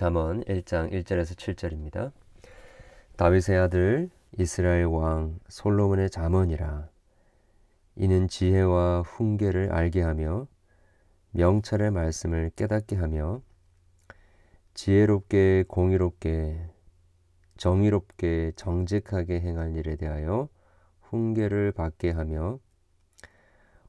잠언 0.00 0.42
1장 0.44 0.90
1절에서 0.90 1.36
7절입니다. 1.36 2.12
다윗의 3.18 3.58
아들 3.58 4.08
이스라엘 4.38 4.86
왕 4.86 5.38
솔로몬의 5.48 6.08
잠언이라 6.08 6.88
이는 7.96 8.26
지혜와 8.26 9.02
훈계를 9.02 9.70
알게 9.70 10.00
하며 10.00 10.46
명철의 11.32 11.90
말씀을 11.90 12.50
깨닫게 12.56 12.96
하며 12.96 13.42
지혜롭게 14.72 15.66
공의롭게 15.68 16.66
정의롭게 17.58 18.52
정직하게 18.56 19.40
행할 19.40 19.76
일에 19.76 19.96
대하여 19.96 20.48
훈계를 21.02 21.72
받게 21.72 22.12
하며 22.12 22.58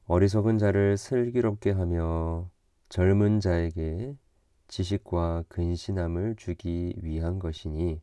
어리석은 0.08 0.58
자를 0.58 0.98
슬기롭게 0.98 1.70
하며 1.70 2.50
젊은 2.90 3.40
자에게 3.40 4.14
지식과 4.72 5.44
근신함을 5.50 6.36
주기 6.36 6.94
위한 7.02 7.38
것이니 7.38 8.00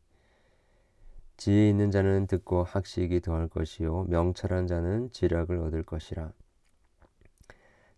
지혜 1.36 1.68
있는 1.68 1.90
자는 1.90 2.28
듣고 2.28 2.62
학식이 2.62 3.22
더할 3.22 3.48
것이요 3.48 4.04
명철한 4.04 4.68
자는 4.68 5.10
지략을 5.12 5.58
얻을 5.62 5.82
것이라. 5.82 6.32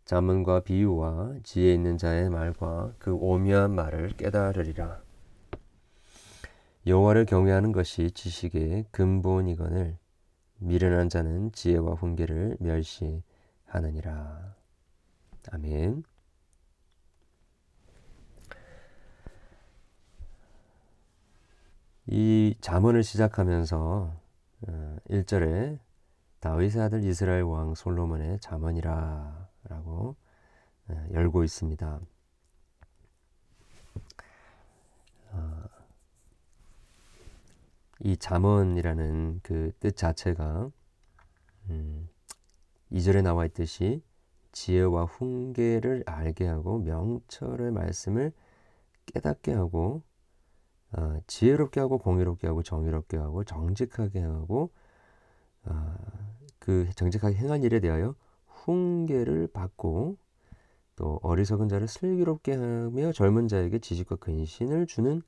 자문과 0.05 0.61
비유와 0.61 1.33
지혜 1.43 1.73
있는 1.73 1.97
자의 1.97 2.29
말과 2.29 2.93
그 2.97 3.13
오묘한 3.13 3.75
말을 3.75 4.11
깨달으리라. 4.11 5.01
여호와를 6.87 7.25
경외하는 7.25 7.73
것이 7.73 8.11
지식의 8.11 8.85
근본이거늘 8.91 9.97
미련한 10.59 11.09
자는 11.09 11.51
지혜와 11.51 11.95
훈계를 11.95 12.55
멸시하느니라. 12.61 14.55
아멘. 15.51 16.03
이 22.07 22.55
잠언을 22.61 23.03
시작하면서 23.03 24.13
1절에 25.09 25.75
어, 25.75 25.79
다윗의 26.39 26.81
아들 26.81 27.03
이스라엘 27.03 27.43
왕 27.43 27.75
솔로몬의 27.75 28.39
잠언이라 28.39 29.49
라고 29.65 30.15
어, 30.87 31.07
열고 31.13 31.43
있습니다. 31.43 31.99
어, 35.31 35.63
이 37.99 38.17
잠언이라는 38.17 39.41
그 39.43 39.71
뜻 39.79 39.95
자체가 39.95 40.71
2절에 42.91 43.15
음, 43.17 43.23
나와 43.23 43.45
있듯이 43.45 44.03
지혜와 44.53 45.05
훈계를 45.05 46.03
알게 46.07 46.47
하고 46.47 46.79
명철의 46.79 47.71
말씀을 47.71 48.33
깨닫게 49.05 49.53
하고 49.53 50.01
어, 50.93 51.19
지혜롭게 51.27 51.79
하고 51.79 51.97
공의롭게 51.97 52.47
하고 52.47 52.63
정의롭게 52.63 53.17
하고 53.17 53.43
정직하게 53.43 54.21
하고 54.21 54.71
어, 55.65 55.95
그 56.59 56.89
정직하게 56.95 57.35
행한 57.37 57.63
일에 57.63 57.79
대하여 57.79 58.15
훈계를 58.47 59.47
받고 59.47 60.17
또 60.95 61.19
어리석은 61.23 61.69
자를 61.69 61.87
슬기롭게 61.87 62.53
하며 62.53 63.11
젊은 63.11 63.47
자에게 63.47 63.79
지식과 63.79 64.17
근신을 64.17 64.85
주는 64.85 65.21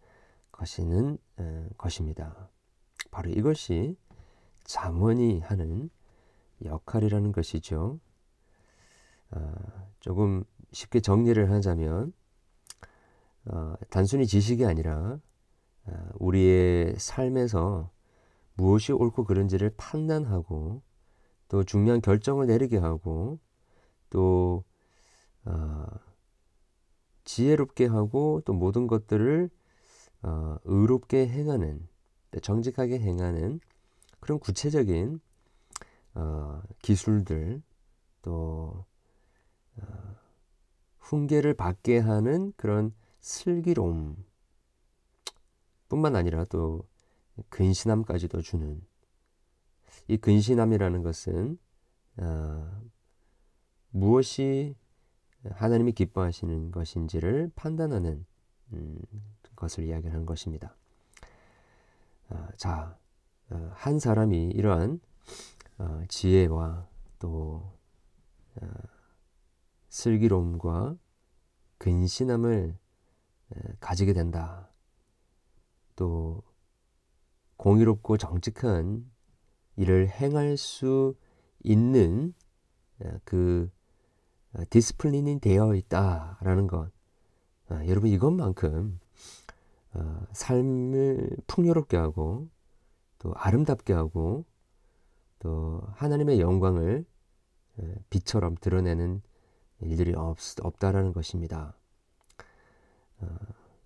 것이는 0.52 1.18
에, 1.40 1.68
것입니다. 1.78 2.50
바로 3.10 3.30
이것이 3.30 3.98
잠언이 4.66 5.40
하는 5.40 5.90
역할이라는 6.64 7.32
것이죠. 7.32 8.00
어, 9.32 9.54
조금 10.00 10.44
쉽게 10.72 11.00
정리를 11.00 11.52
하자면 11.52 12.14
어, 13.46 13.74
단순히 13.90 14.28
지식이 14.28 14.66
아니라 14.66 14.96
어, 15.04 15.33
우리의 16.16 16.96
삶에서 16.98 17.92
무엇이 18.56 18.92
옳고 18.92 19.26
그른지를 19.26 19.72
판단하고 19.78 20.82
또 21.48 21.64
중요한 21.64 22.02
결정을 22.02 22.48
내리게 22.48 22.78
하고 22.78 23.40
또 24.10 24.64
어, 25.46 25.86
지혜롭게 27.26 27.86
하고 27.86 28.42
또 28.46 28.54
모든 28.54 28.88
것들을 28.88 29.50
어, 30.24 30.58
의롭게 30.64 31.28
행하는 31.28 31.88
정직하게 32.42 33.00
행하는 33.00 33.60
그런 34.20 34.40
구체적인 34.40 35.20
어, 36.16 36.62
기술들 36.82 37.62
또 38.22 38.86
어, 39.78 40.16
훈계를 41.00 41.54
받게 41.56 42.00
하는 42.00 42.54
그런 42.56 42.94
슬기로움 43.20 44.16
뿐만 45.94 46.16
아니라 46.16 46.44
또 46.46 46.88
근신함까지도 47.50 48.42
주는 48.42 48.82
이 50.08 50.18
근신함이라는 50.18 51.04
것은 51.04 51.60
어, 52.18 52.82
무엇이 53.92 54.76
하나님이 55.52 55.92
기뻐하시는 55.92 56.72
것인지를 56.72 57.52
판단하는 57.56 58.26
음, 58.74 58.98
것을 59.56 59.84
이야기하는 59.84 60.26
것입니다. 60.26 60.76
어, 62.30 62.48
자, 62.58 62.98
어, 63.52 63.72
한 63.76 64.00
사람이 64.00 64.48
이러한 64.48 65.00
어, 65.78 66.02
지혜와 66.08 66.88
또 67.20 67.72
어, 68.56 68.68
슬기로움과 69.90 70.98
근신함을 71.78 72.80
가지게 73.80 74.14
된다. 74.14 74.63
또 75.96 76.42
공의롭고 77.58 78.18
정직한 78.18 79.10
일을 79.76 80.10
행할 80.10 80.58
수 80.58 81.16
있는 81.64 82.34
어, 83.00 83.20
그 83.24 83.72
어, 84.54 84.64
discipline이 84.70 85.40
되어 85.40 85.76
있다라는 85.76 86.68
것. 86.68 86.92
아, 87.70 87.86
여러분 87.88 88.10
이것만큼 88.10 89.00
어, 89.94 90.28
삶을 90.32 91.38
풍요롭게 91.48 91.98
하고 91.98 92.50
또 93.20 93.34
아름답게 93.36 93.94
하고 93.94 94.46
또 95.40 95.82
하나님의 95.96 96.40
영광을 96.40 97.06
빛처럼 98.10 98.56
드러내는 98.62 99.22
일들이 99.82 100.14
없, 100.14 100.38
없다라는 100.62 101.12
것입니다. 101.12 101.76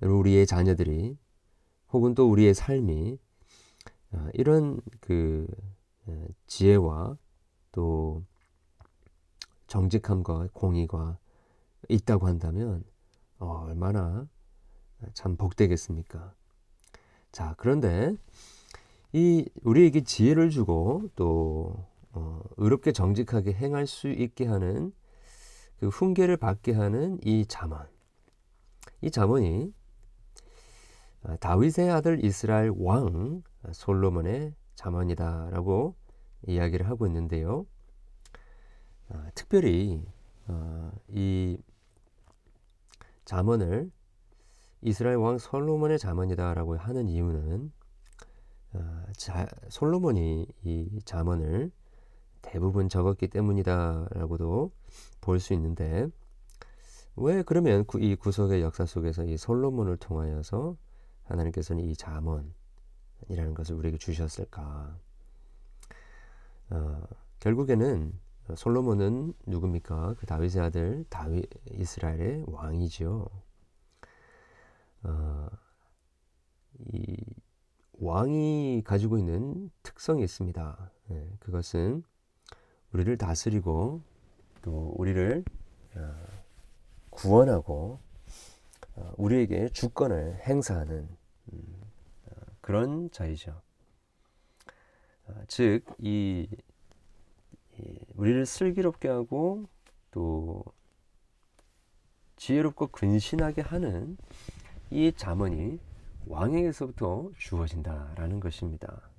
우리의 0.01 0.45
자녀들이 0.45 1.17
혹은 1.91 2.15
또 2.15 2.29
우리의 2.29 2.53
삶이 2.53 3.17
어, 4.11 4.27
이런 4.33 4.79
그 4.99 5.47
어, 6.05 6.25
지혜와 6.47 7.17
또 7.71 8.23
정직함과 9.67 10.49
공의가 10.53 11.17
있다고 11.89 12.27
한다면 12.27 12.83
어, 13.39 13.65
얼마나 13.67 14.27
참 15.13 15.35
복되겠습니까? 15.35 16.33
자, 17.31 17.53
그런데 17.57 18.15
이 19.13 19.47
우리에게 19.63 20.03
지혜를 20.03 20.49
주고 20.49 21.09
또 21.15 21.85
어, 22.11 22.41
의롭게 22.57 22.91
정직하게 22.91 23.53
행할 23.53 23.85
수 23.85 24.09
있게 24.09 24.45
하는 24.45 24.91
그 25.79 25.89
훈계를 25.89 26.37
받게 26.37 26.73
하는 26.73 27.19
이 27.23 27.45
잠언. 27.47 27.87
이 29.01 29.11
아, 29.11 29.73
다윗의 31.39 31.91
아들 31.91 32.23
이스라엘 32.23 32.71
왕 32.77 33.43
솔로몬의 33.71 34.53
자언이다라고 34.75 35.95
이야기를 36.47 36.87
하고 36.87 37.07
있는데요. 37.07 37.65
아, 39.09 39.29
특별히 39.35 40.05
아, 40.47 40.91
이 41.09 41.57
자언을 43.25 43.91
이스라엘 44.81 45.17
왕 45.17 45.37
솔로몬의 45.37 45.99
자언이다라고 45.99 46.77
하는 46.77 47.07
이유는 47.07 47.71
자, 49.17 49.47
솔로몬이 49.69 50.45
이 50.63 50.99
자언을 51.03 51.71
대부분 52.41 52.89
적었기 52.89 53.27
때문이다라고도 53.27 54.71
볼 55.21 55.39
수 55.39 55.53
있는데 55.53 56.07
왜 57.15 57.41
그러면 57.41 57.85
이 57.99 58.15
구석의 58.15 58.61
역사 58.61 58.85
속에서 58.85 59.23
이 59.25 59.37
솔로몬을 59.37 59.97
통하여서 59.97 60.77
하나님께서는 61.27 61.83
이 61.83 61.95
잠언이라는 61.95 63.53
것을 63.53 63.75
우리에게 63.75 63.97
주셨을까? 63.97 64.97
어, 66.69 67.03
결국에는 67.39 68.13
솔로몬은 68.55 69.33
누굽니까? 69.45 70.15
그 70.17 70.25
다윗의 70.25 70.61
아들 70.61 71.05
다윗 71.09 71.49
이스라엘의 71.71 72.45
왕이죠. 72.47 73.29
어, 75.03 75.47
이 76.93 77.17
왕이 77.99 78.83
가지고 78.85 79.17
있는 79.17 79.69
특성이 79.83 80.23
있습니다. 80.23 80.91
네, 81.07 81.29
그것은 81.39 82.03
우리를 82.93 83.17
다스리고 83.17 84.01
또 84.61 84.93
우리를 84.97 85.43
어, 85.95 86.15
구원하고 87.09 87.99
어, 88.95 89.13
우리에게 89.17 89.69
주권을 89.69 90.39
행사하는 90.41 91.07
그런 92.67 93.09
자이죠. 93.11 93.61
어, 95.23 95.33
즉, 95.47 95.85
이, 95.99 96.49
이 97.79 97.99
우리를 98.15 98.45
슬기롭게 98.45 99.07
하고 99.07 99.69
또 100.11 100.65
지혜롭고 102.35 102.87
근신하게 102.87 103.61
하는 103.61 104.17
이 104.89 105.13
자문이 105.15 105.79
왕에게서부터 106.25 107.31
주어진다라는 107.37 108.41
것입니다. 108.41 109.11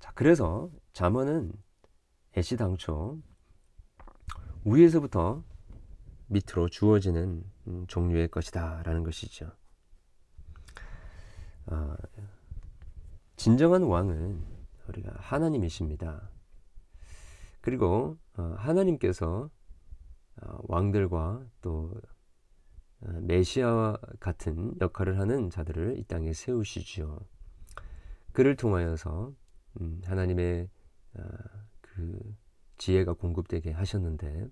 자, 0.00 0.10
그래서 0.16 0.68
자문은 0.94 1.52
애시당초 2.36 3.20
위에서부터 4.64 5.44
밑으로 6.26 6.70
주어지는 6.70 7.44
음, 7.68 7.86
종류의 7.86 8.26
것이다라는 8.32 9.04
것이죠. 9.04 9.52
어, 11.66 11.96
진정한 13.36 13.82
왕은 13.82 14.42
우리가 14.88 15.12
하나님이십니다. 15.16 16.30
그리고 17.60 18.16
어, 18.36 18.54
하나님께서 18.56 19.50
어, 20.42 20.58
왕들과 20.64 21.44
또 21.60 21.92
어, 23.00 23.08
메시아 23.22 23.96
같은 24.20 24.74
역할을 24.80 25.18
하는 25.18 25.50
자들을 25.50 25.98
이 25.98 26.04
땅에 26.04 26.32
세우시지요. 26.32 27.18
그를 28.32 28.54
통하여서 28.56 29.32
음, 29.80 30.00
하나님의 30.04 30.68
어, 31.14 31.22
그 31.80 32.36
지혜가 32.78 33.14
공급되게 33.14 33.72
하셨는데 33.72 34.48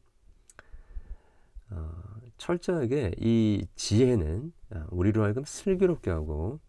어, 1.70 1.92
철저하게 2.38 3.12
이 3.18 3.66
지혜는 3.76 4.52
어, 4.70 4.86
우리로 4.90 5.22
하여금 5.22 5.44
슬기롭게 5.44 6.10
하고 6.10 6.60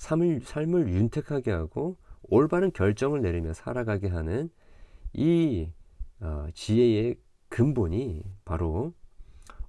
삶을, 0.00 0.40
삶을 0.40 0.88
윤택하게 0.88 1.50
하고 1.50 1.98
올바른 2.22 2.72
결정을 2.72 3.20
내리며 3.20 3.52
살아가게 3.52 4.08
하는 4.08 4.48
이 5.12 5.70
어, 6.20 6.48
지혜의 6.54 7.16
근본이 7.50 8.24
바로 8.46 8.94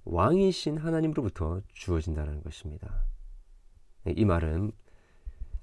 왕이신 0.04 0.78
하나님으로부터 0.78 1.60
주어진다는 1.74 2.42
것입니다. 2.42 3.04
이 4.06 4.24
말은 4.24 4.72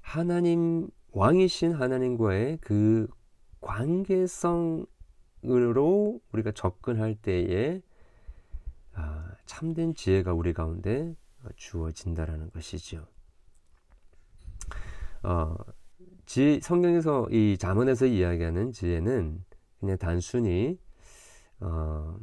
하나님 0.00 0.88
왕이신 1.12 1.72
하나님과의 1.72 2.58
그 2.60 3.08
관계성으로 3.60 4.86
우리가 6.32 6.52
접근할 6.52 7.16
때에 7.16 7.82
아, 8.92 9.32
참된 9.46 9.94
지혜가 9.94 10.32
우리 10.32 10.52
가운데 10.52 11.16
주어진다라는 11.56 12.50
것이죠. 12.50 13.06
어, 15.22 15.54
지, 16.26 16.60
성경에서 16.62 17.28
이 17.30 17.56
자문에서 17.58 18.06
이야기하는 18.06 18.72
지혜는 18.72 19.44
그냥 19.78 19.98
단순히 19.98 20.78
어, 21.60 22.18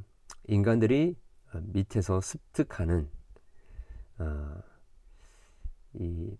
인간들이 0.48 1.16
밑에서 1.62 2.22
습득하는 2.22 3.10
어, 4.20 4.56
이 5.94 6.38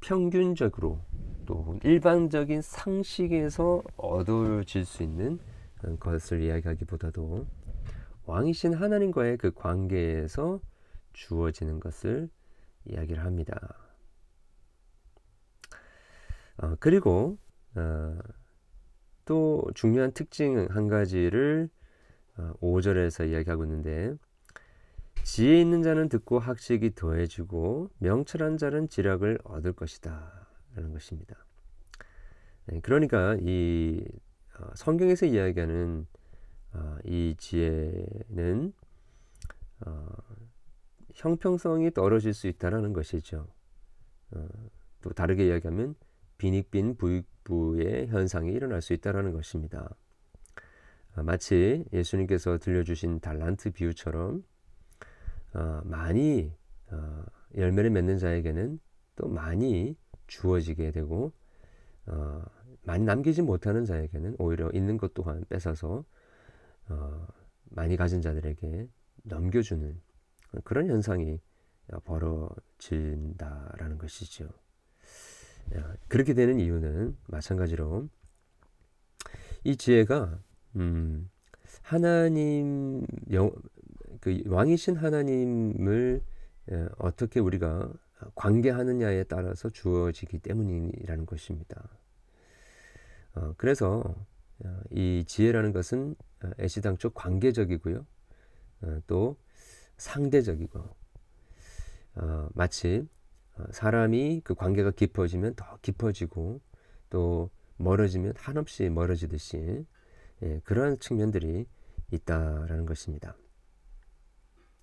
평균적으로 0.00 1.00
또 1.46 1.78
일반적인 1.82 2.62
상식에서 2.62 3.82
얻어질 3.96 4.84
수 4.84 5.02
있는 5.02 5.38
것을 6.00 6.42
이야기하기보다도 6.42 7.46
왕이신 8.24 8.74
하나님과의 8.74 9.38
그 9.38 9.52
관계에서 9.52 10.60
주어지는 11.12 11.80
것을 11.80 12.28
이야기를 12.86 13.24
합니다. 13.24 13.85
어, 16.58 16.74
그리고 16.80 17.38
어, 17.74 18.18
또 19.24 19.64
중요한 19.74 20.12
특징 20.12 20.66
한 20.70 20.88
가지를 20.88 21.68
어, 22.38 22.52
5절에서 22.60 23.28
이야기하고 23.30 23.64
있는데 23.64 24.14
지혜 25.22 25.60
있는 25.60 25.82
자는 25.82 26.08
듣고 26.08 26.38
학식이 26.38 26.94
더해지고 26.94 27.90
명철한 27.98 28.58
자는 28.58 28.88
지략을 28.88 29.38
얻을 29.44 29.72
것이다 29.72 30.48
라는 30.74 30.92
것입니다. 30.92 31.36
네, 32.66 32.80
그러니까 32.80 33.36
이 33.40 34.04
어, 34.58 34.70
성경에서 34.74 35.26
이야기하는 35.26 36.06
어, 36.72 36.96
이 37.04 37.34
지혜는 37.38 38.72
어, 39.86 40.06
형평성이 41.14 41.90
떨어질 41.90 42.32
수 42.32 42.46
있다라는 42.46 42.92
것이죠. 42.92 43.48
어, 44.32 44.48
또 45.02 45.10
다르게 45.10 45.46
이야기하면 45.48 45.94
빈익빈 46.38 46.96
부익부의 46.96 48.08
현상이 48.08 48.52
일어날 48.52 48.82
수 48.82 48.92
있다라는 48.92 49.32
것입니다. 49.32 49.94
어, 51.16 51.22
마치 51.22 51.84
예수님께서 51.92 52.58
들려주신 52.58 53.20
달란트 53.20 53.70
비유처럼 53.72 54.44
어, 55.54 55.80
많이 55.84 56.52
어, 56.90 57.24
열매를 57.56 57.90
맺는 57.90 58.18
자에게는 58.18 58.78
또 59.16 59.28
많이 59.28 59.96
주어지게 60.26 60.90
되고 60.90 61.32
어, 62.06 62.42
많이 62.82 63.04
남기지 63.04 63.42
못하는 63.42 63.84
자에게는 63.84 64.36
오히려 64.38 64.70
있는 64.72 64.96
것 64.96 65.14
또한 65.14 65.44
뺏어서 65.48 66.04
어, 66.88 67.26
많이 67.70 67.96
가진 67.96 68.20
자들에게 68.20 68.88
넘겨주는 69.24 70.00
그런 70.62 70.86
현상이 70.88 71.40
벌어진다라는 72.04 73.98
것이죠. 73.98 74.48
그렇게 76.08 76.34
되는 76.34 76.60
이유는 76.60 77.16
마찬가지로 77.26 78.08
이 79.64 79.76
지혜가 79.76 80.38
음, 80.76 81.30
하나님 81.82 83.06
영, 83.32 83.50
그 84.20 84.42
왕이신 84.46 84.96
하나님을 84.96 86.22
어떻게 86.98 87.40
우리가 87.40 87.92
관계하느냐에 88.34 89.24
따라서 89.24 89.70
주어지기 89.70 90.38
때문이라는 90.38 91.26
것입니다. 91.26 91.88
어, 93.34 93.54
그래서 93.56 94.14
어, 94.64 94.80
이 94.90 95.24
지혜라는 95.26 95.72
것은 95.72 96.16
어, 96.42 96.50
애시당초 96.58 97.10
관계적이고요. 97.10 98.06
어, 98.82 98.98
또 99.06 99.36
상대적이고 99.98 100.78
어, 102.14 102.48
마치 102.54 103.06
사람이 103.70 104.42
그 104.44 104.54
관계가 104.54 104.90
깊어지면 104.92 105.54
더 105.54 105.78
깊어지고 105.82 106.60
또 107.10 107.50
멀어지면 107.76 108.34
한없이 108.36 108.88
멀어지듯이 108.88 109.86
예, 110.42 110.60
그러한 110.64 110.98
측면들이 110.98 111.66
있다라는 112.10 112.86
것입니다. 112.86 113.36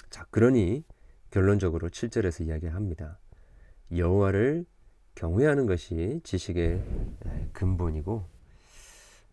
자, 0.09 0.25
그러니 0.31 0.83
결론적으로 1.29 1.89
7절에서 1.89 2.45
이야기합니다. 2.45 3.19
여호와를 3.95 4.65
경외하는 5.15 5.65
것이 5.65 6.21
지식의 6.23 6.83
근본이고 7.53 8.25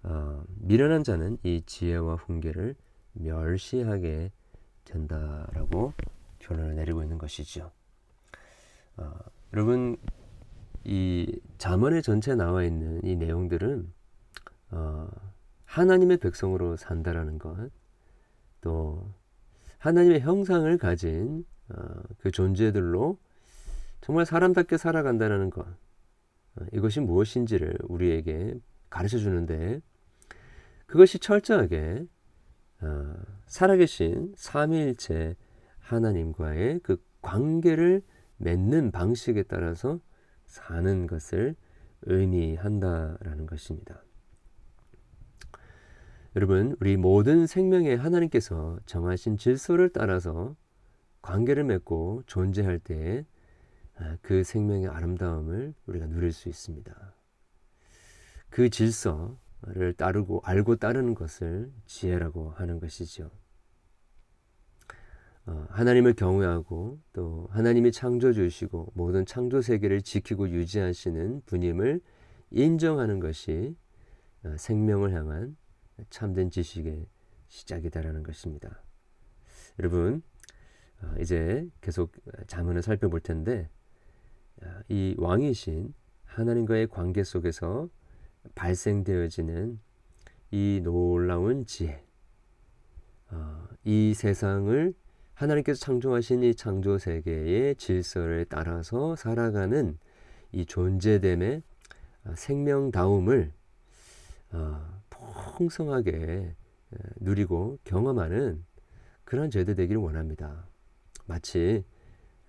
어, 0.03 0.45
미련한 0.61 1.05
자는 1.05 1.39
이 1.43 1.63
지혜와 1.65 2.17
훈계를 2.17 2.75
멸시하게 3.13 4.33
된다라고 4.85 5.93
결론을 6.39 6.77
내리고 6.77 7.03
있는 7.03 7.19
것이죠. 7.19 7.71
어, 8.97 9.13
여러분 9.53 9.97
이 10.85 11.41
잠언의 11.59 12.03
전체 12.03 12.35
나와 12.35 12.65
있는 12.65 13.01
이 13.05 13.17
내용들은 13.17 13.93
어, 14.73 15.09
하나님의 15.65 16.17
백성으로 16.19 16.77
산다라는 16.77 17.39
것, 17.39 17.71
또 18.61 19.13
하나님의 19.79 20.21
형상을 20.21 20.77
가진 20.79 21.45
어, 21.69 21.75
그 22.19 22.31
존재들로 22.31 23.19
정말 24.01 24.27
사람답게 24.27 24.77
살아간다는 24.77 25.51
것, 25.51 25.67
어, 25.67 26.65
이것이 26.73 27.01
무엇인지를 27.01 27.79
우리에게 27.83 28.55
가르쳐 28.89 29.19
주는데 29.19 29.81
그것이 30.87 31.19
철저하게 31.19 32.07
어, 32.83 33.15
살아계신 33.47 34.35
삼위일체 34.37 35.37
하나님과의 35.79 36.81
그 36.83 37.03
관계를 37.21 38.03
맺는 38.41 38.91
방식에 38.91 39.43
따라서 39.45 40.01
사는 40.47 41.07
것을 41.07 41.55
의미한다라는 42.03 43.47
것입니다. 43.47 44.03
여러분, 46.37 46.77
우리 46.81 46.97
모든 46.97 47.47
생명에 47.47 47.95
하나님께서 47.95 48.79
정하신 48.87 49.37
질서를 49.37 49.91
따라서 49.91 50.57
관계를 51.23 51.65
맺고 51.65 52.23
존재할 52.27 52.79
때에 52.79 53.27
아, 53.97 54.17
그 54.23 54.43
생명의 54.45 54.89
아름다움을 54.89 55.75
우리가 55.87 56.07
누릴 56.07 56.33
수 56.33 56.49
있습니다. 56.49 57.15
그 58.49 58.71
질서를 58.71 59.93
따르고 59.97 60.41
알고 60.45 60.77
따르는 60.77 61.15
것을 61.15 61.71
지혜라고 61.87 62.53
하는 62.53 62.81
것이죠. 62.81 63.31
어, 65.51 65.67
하나님을 65.71 66.13
경외하고 66.15 67.01
또 67.13 67.49
하나님이 67.51 67.91
창조 67.91 68.33
주시고 68.33 68.93
모든 68.95 69.27
창조 69.27 69.61
세계를 69.61 70.01
지키고 70.01 70.49
유지하시는 70.49 71.43
분임을 71.45 72.01
인정하는 72.53 73.19
것이 73.19 73.77
어, 74.45 74.55
생명을 74.57 75.13
향한 75.13 75.57
참된 76.09 76.51
지식의 76.51 77.05
시작이다라는 77.49 78.23
것입니다. 78.23 78.81
여러분 79.81 80.23
어, 81.03 81.13
이제 81.19 81.67
계속 81.81 82.13
자문을 82.47 82.83
살펴볼 82.83 83.19
텐데 83.19 83.69
이 84.89 85.17
왕이신 85.19 85.93
하나님과의 86.27 86.87
관계 86.89 87.25
속에서 87.25 87.89
발생되어지는 88.55 89.81
이 90.53 90.81
놀라운 90.85 91.65
지혜, 91.65 92.05
이 93.85 94.13
세상을 94.15 94.95
하나님께서 95.41 95.81
창조하신 95.81 96.43
이 96.43 96.55
창조 96.55 96.99
세계의 96.99 97.77
질서를 97.77 98.45
따라서 98.47 99.17
살아가는 99.17 99.99
이 100.53 100.67
존재됨의 100.67 101.63
아, 102.25 102.35
생명다움을 102.37 103.51
아, 104.51 105.01
풍성하게 105.57 106.55
누리고 107.17 107.79
경험하는 107.85 108.63
그런 109.25 109.51
제도 109.51 109.75
되기를 109.75 110.03
원합니다. 110.03 110.67
마치 111.25 111.85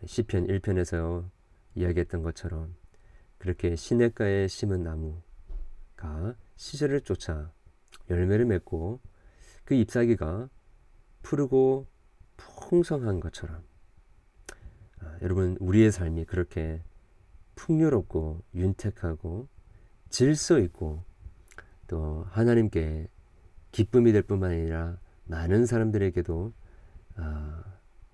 시편 0.05 0.47
1편에서 0.47 1.29
이야기했던 1.75 2.23
것처럼 2.23 2.75
그렇게 3.37 3.77
시냇가에 3.77 4.49
심은 4.49 4.83
나무가 4.83 6.35
시절을 6.57 7.01
쫓아 7.01 7.53
열매를 8.09 8.45
맺고 8.45 8.99
그 9.63 9.75
잎사귀가 9.75 10.49
푸르고 11.21 11.90
풍성한 12.71 13.19
것처럼. 13.19 13.61
아, 15.01 15.17
여러분 15.21 15.57
우리의 15.59 15.91
삶이 15.91 16.23
그렇게 16.23 16.81
풍요롭고 17.55 18.41
윤택하고 18.55 19.49
질서 20.09 20.57
있고 20.59 21.03
또 21.87 22.25
하나님께 22.29 23.09
기쁨이 23.73 24.13
될 24.13 24.21
뿐만 24.21 24.51
아니라 24.51 24.97
많은 25.25 25.65
사람들에게도 25.65 26.53
아, 27.17 27.63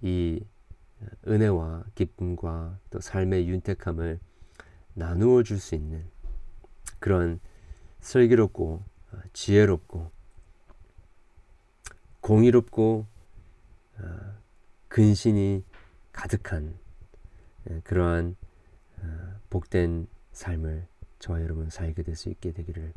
이 0.01 0.43
은혜와 1.27 1.83
기쁨과 1.93 2.79
또 2.89 2.99
삶의 2.99 3.47
윤택함을 3.49 4.19
나누어 4.95 5.43
줄 5.43 5.59
수 5.59 5.75
있는 5.75 6.03
그런 6.97 7.39
슬기롭고 7.99 8.83
아, 9.11 9.21
지혜롭고 9.33 10.09
공의롭고 12.21 13.05
어, 13.05 13.16
근신이 14.89 15.63
가득한 16.11 16.77
예, 17.69 17.81
그러한 17.83 18.35
어, 18.99 19.39
복된 19.49 20.07
삶을 20.31 20.87
저와 21.19 21.41
여러분 21.41 21.69
살게 21.69 22.03
될 22.03 22.15
수 22.15 22.29
있게 22.29 22.51
되기를 22.51 22.93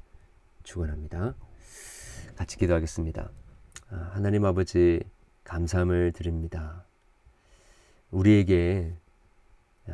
축원합니다. 0.63 1.35
같이 2.37 2.57
기도하겠습니다. 2.59 3.31
아, 3.91 4.11
하나님 4.13 4.45
아버지 4.45 5.03
감사함을 5.45 6.13
드립니다. 6.13 6.85
우리에게 8.11 8.95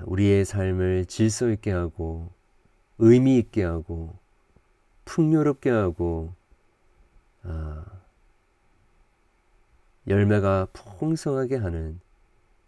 우리의 0.05 0.45
삶을 0.45 1.07
질서 1.07 1.51
있게 1.51 1.71
하고 1.73 2.33
의미 2.99 3.39
있게 3.39 3.63
하고 3.63 4.19
풍요롭게 5.05 5.71
하고 5.71 6.35
아, 7.43 7.85
열매가 10.09 10.69
풍성하게 10.73 11.57
하는 11.57 12.01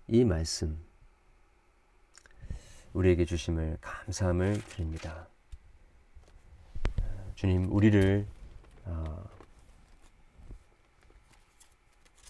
이 0.08 0.24
말씀 0.24 0.76
우리에게 2.94 3.24
주심을 3.24 3.78
감사함을 3.80 4.60
드립니다. 4.64 5.28
주님 7.36 7.70
우리를 7.70 8.26
어, 8.86 9.24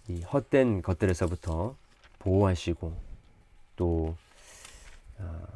이 0.08 0.20
헛된 0.22 0.82
것들에서부터 0.82 1.74
보호하시고 2.18 2.94
또 3.76 4.14
어, 5.18 5.46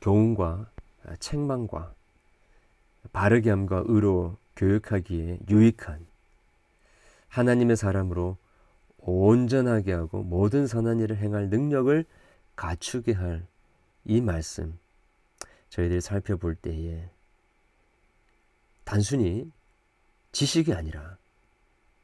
교훈과 0.00 0.68
책망과 1.20 1.94
바르게 3.12 3.50
함과 3.50 3.84
의로 3.86 4.36
교육하기에 4.56 5.38
유익한 5.48 6.04
하나님의 7.38 7.76
사람으로 7.76 8.36
온전하게 8.98 9.92
하고 9.92 10.22
모든 10.22 10.66
선한 10.66 11.00
일을 11.00 11.16
행할 11.18 11.48
능력을 11.48 12.04
갖추게 12.56 13.12
할 13.12 13.46
이 14.06 14.20
말씀 14.20 14.78
저희들이 15.68 16.00
살펴볼 16.00 16.54
때에 16.54 17.10
단순히 18.84 19.50
지식이 20.30 20.72
아니라 20.72 21.18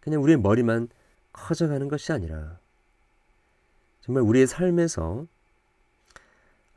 그냥 0.01 0.21
우리의 0.23 0.39
머리만 0.39 0.89
커져가는 1.33 1.87
것이 1.89 2.13
아니라 2.13 2.59
정말 4.01 4.25
우리의 4.25 4.49
삶에서 4.49 5.27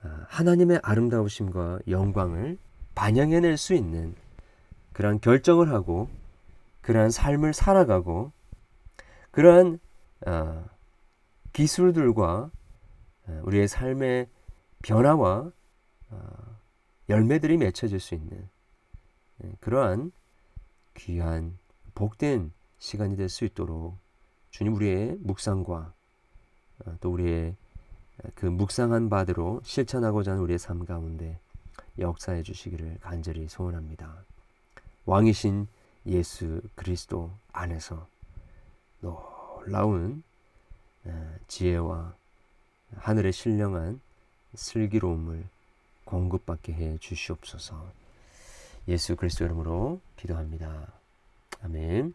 아, 0.04 0.26
하나님의 0.30 0.80
아름다우심과 0.84 1.80
영광을 1.88 2.60
반영해낼 2.94 3.58
수 3.58 3.74
있는 3.74 4.16
그러한 4.94 5.20
결정을 5.22 5.72
하고 5.72 6.08
그러한 6.82 7.10
삶을 7.10 7.54
살아가고 7.54 8.32
그러한 9.36 9.80
어, 10.25 10.65
기술들과 11.51 12.50
어, 13.27 13.42
우리의 13.44 13.68
삶의 13.68 14.30
변화와 14.82 15.51
어, 16.12 16.58
열매들이 17.10 17.58
맺혀질 17.58 18.00
수 18.00 18.15
있는 18.15 18.48
예, 19.44 19.51
그러한 19.60 20.13
귀한 20.94 21.58
복된 21.96 22.54
시간이 22.80 23.18
될 23.18 23.27
수 23.27 23.44
있도록 23.44 23.98
주님 24.51 24.74
우리의 24.75 25.18
묵상과 25.20 25.94
또 27.01 27.12
우리의 27.12 27.58
그 28.36 28.46
묵상한 28.46 29.10
바대로 29.10 29.60
실천하고자 29.65 30.32
하는 30.32 30.44
우리의 30.44 30.60
삶 30.60 30.86
가운데 30.86 31.39
역사해 32.00 32.42
주시기를 32.44 33.00
간절히 33.01 33.50
소원합니다. 33.50 34.24
왕이신 35.06 35.68
예수 36.06 36.62
그리스도 36.75 37.34
안에서 37.51 38.08
놀라운 39.06 40.24
지혜와 41.48 42.14
하늘의 42.98 43.34
신령한 43.34 44.02
슬기로움을 44.56 45.44
공급받게 46.06 46.74
해 46.74 46.98
주시옵소서. 47.00 47.86
예수 48.88 49.16
그리스도 49.16 49.46
이름으로 49.46 50.00
기도합니다. 50.18 50.88
아멘. 51.64 52.14